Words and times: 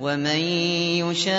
ومن 0.00 0.40
يشاق 1.06 1.34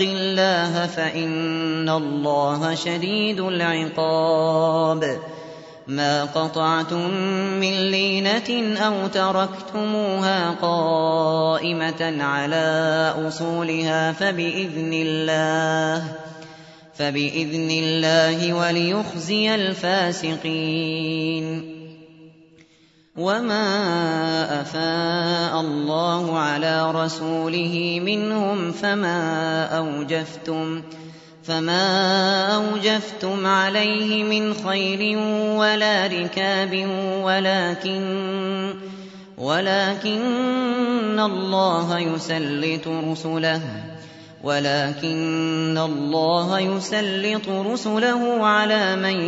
الله 0.00 0.86
فإن 0.86 1.88
الله 1.88 2.74
شديد 2.74 3.40
العقاب 3.40 5.18
ما 5.86 6.24
قطعتم 6.24 7.10
من 7.60 7.90
لينة 7.90 8.76
أو 8.78 9.06
تركتموها 9.06 10.50
قائمة 10.50 12.22
على 12.22 13.14
أصولها 13.28 14.12
فبإذن 14.12 14.92
الله 14.92 16.04
فبإذن 16.98 17.70
الله 17.70 18.52
وليخزي 18.52 19.54
الفاسقين 19.54 20.94
وما 23.16 24.60
أفاء 24.60 25.60
الله 25.60 26.38
على 26.38 26.90
رسوله 26.90 28.00
منهم 28.02 28.72
فما 28.72 29.64
أوجفتم 29.64 30.82
فما 31.44 31.86
أوجفتم 32.54 33.46
عليه 33.46 34.24
من 34.24 34.54
خير 34.54 35.18
ولا 35.58 36.06
ركاب 36.06 36.86
ولكن 37.22 38.74
ولكن 39.38 41.20
الله 41.20 41.98
يسلط 41.98 42.88
رسله 42.88 43.60
ولكن 44.42 45.78
الله 45.78 46.58
يسلط 46.60 47.48
رسله 47.48 48.46
على 48.46 48.96
من 48.96 49.20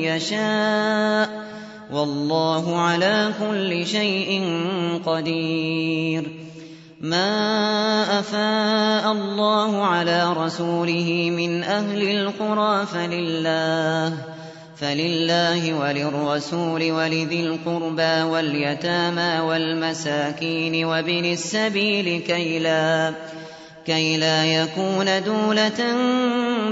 يشاء 0.00 1.43
والله 1.94 2.80
على 2.80 3.32
كل 3.40 3.86
شيء 3.86 4.42
قدير. 5.06 6.22
ما 7.00 7.30
أفاء 8.18 9.12
الله 9.12 9.84
على 9.84 10.32
رسوله 10.32 11.30
من 11.30 11.62
أهل 11.62 12.02
القرى 12.02 12.86
فلله 12.86 14.12
فلله 14.76 15.74
وللرسول 15.74 16.92
ولذي 16.92 17.40
القربى 17.46 18.22
واليتامى 18.22 19.40
والمساكين 19.40 20.84
وابن 20.84 21.24
السبيل 21.24 22.20
كي 22.20 22.58
لا, 22.58 23.12
كي 23.86 24.16
لا 24.16 24.44
يكون 24.46 25.22
دولة 25.22 25.80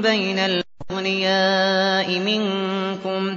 بين 0.00 0.38
الأغنياء 0.38 2.18
منكم. 2.18 3.36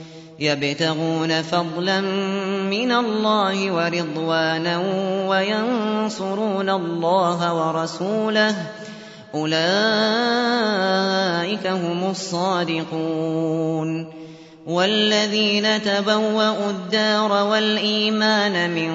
يبتغون 0.41 1.41
فضلا 1.41 2.01
من 2.69 2.91
الله 2.91 3.71
ورضوانا 3.71 4.81
وينصرون 5.27 6.69
الله 6.69 7.53
ورسوله. 7.53 8.55
أولئك 9.35 9.61
هم 11.67 12.09
الصادقون. 12.09 14.21
والذين 14.67 15.81
تبوأوا 15.81 16.69
الدار 16.69 17.31
والإيمان 17.31 18.69
من 18.69 18.91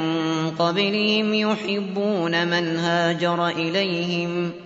قبلهم 0.51 1.34
يحبون 1.34 2.49
من 2.49 2.77
هاجر 2.77 3.49
إليهم. 3.49 4.66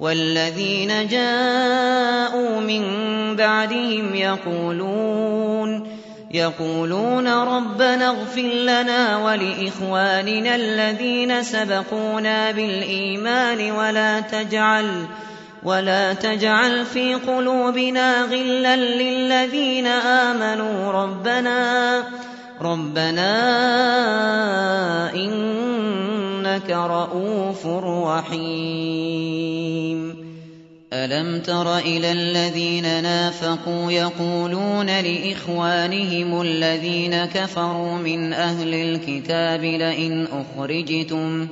والذين 0.00 1.08
جاءوا 1.08 2.60
من 2.60 2.82
بعدهم 3.36 4.14
يقولون 4.14 6.00
يقولون 6.30 7.28
ربنا 7.28 8.08
اغفر 8.08 8.42
لنا 8.42 9.16
ولإخواننا 9.18 10.54
الذين 10.54 11.42
سبقونا 11.42 12.50
بالإيمان 12.50 13.70
ولا 13.70 14.20
تجعل 14.20 15.06
ولا 15.62 16.12
تجعل 16.12 16.86
في 16.86 17.14
قلوبنا 17.14 18.22
غلا 18.22 18.76
للذين 18.76 19.86
آمنوا 19.86 20.92
ربنا 20.92 22.02
ربنا 22.60 23.30
إنك 26.50 26.70
رؤوف 26.70 27.66
رحيم. 28.06 29.50
ألم 30.92 31.40
تر 31.40 31.78
إلى 31.78 32.12
الذين 32.12 33.02
نافقوا 33.02 33.92
يقولون 33.92 34.86
لإخوانهم 34.86 36.40
الذين 36.40 37.24
كفروا 37.24 37.98
من 37.98 38.32
أهل 38.32 38.74
الكتاب 38.74 39.64
لئن 39.64 40.26
أخرجتم 40.32 41.48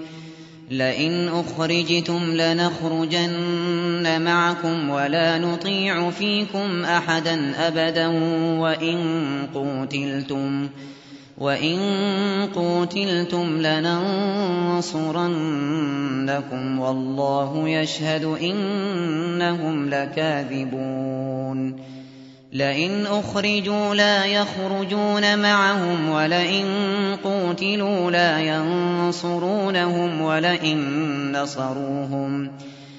لئن 0.71 1.29
أخرجتم 1.29 2.33
لنخرجن 2.35 4.23
معكم 4.23 4.91
ولا 4.91 5.39
نطيع 5.39 6.11
فيكم 6.11 6.85
أحدا 6.85 7.55
أبدا 7.69 8.07
وإن 8.59 8.99
قوتلتم 9.55 10.69
وإن 11.41 11.79
قوتلتم 12.55 13.61
لننصرن 13.61 15.59
لَيَسْجُنُنَّكُمْ 16.29 16.81
وَاللَّهُ 16.81 17.69
يَشْهَدُ 17.69 18.25
إِنَّهُمْ 18.25 19.89
لَكَاذِبُونَ 19.89 21.77
لئن 22.53 23.07
أخرجوا 23.07 23.95
لا 23.95 24.25
يخرجون 24.25 25.39
معهم 25.39 26.09
ولئن 26.09 26.67
قوتلوا 27.25 28.11
لا 28.11 28.39
ينصرونهم 28.41 30.21
ولئن 30.21 30.79
نصروهم 31.37 32.51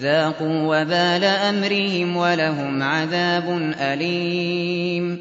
ذاقوا 0.00 0.82
وبال 0.82 1.24
أمرهم 1.24 2.16
ولهم 2.16 2.82
عذاب 2.82 3.74
أليم. 3.80 5.18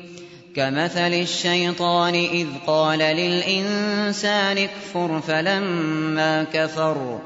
كمثل 0.55 1.13
الشيطان 1.13 2.13
إذ 2.13 2.47
قال 2.67 2.99
للإنسان 2.99 4.57
اكفر 4.57 5.21
فلما 5.27 6.43
كفر 6.43 7.19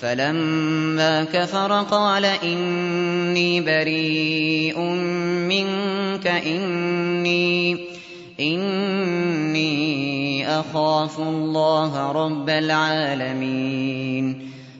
فلما 0.00 1.24
كفر 1.24 1.82
قال 1.82 2.24
إني 2.24 3.60
بريء 3.60 4.80
منك 5.48 6.26
إني 6.26 7.76
إني 8.40 9.80
أخاف 10.60 11.18
الله 11.18 12.12
رب 12.12 12.48
العالمين. 12.48 14.49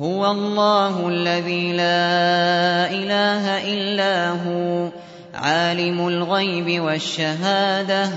هو 0.00 0.30
الله 0.30 1.08
الذي 1.08 1.72
لا 1.72 2.90
إله 2.90 3.72
إلا 3.72 4.30
هو 4.30 4.90
عالم 5.34 6.08
الغيب 6.08 6.82
والشهادة 6.82 8.10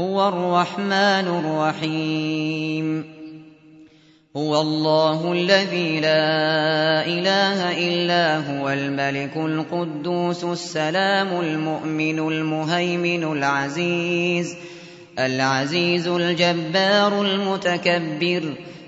هو 0.00 0.28
الرحمن 0.28 1.26
الرحيم. 1.28 3.04
هو 4.36 4.60
الله 4.60 5.32
الذي 5.32 6.00
لا 6.00 7.06
إله 7.06 7.78
إلا 7.88 8.36
هو 8.36 8.70
الملك 8.70 9.36
القدوس 9.36 10.44
السلام 10.44 11.40
المؤمن 11.40 12.18
المهيمن 12.18 13.24
العزيز 13.24 14.56
العزيز 15.18 16.08
الجبار 16.08 17.22
المتكبر 17.22 18.54